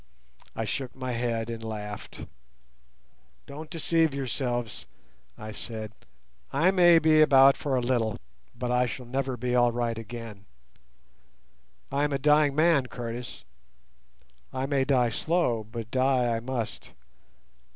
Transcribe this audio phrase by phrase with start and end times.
[0.55, 2.25] I shook my head and laughed.
[3.45, 4.87] "Don't deceive yourselves,"
[5.37, 5.91] I said.
[6.51, 8.17] "I may be about for a little,
[8.57, 10.45] but I shall never be all right again.
[11.91, 13.43] I am a dying man, Curtis.
[14.51, 16.93] I may die slow, but die I must.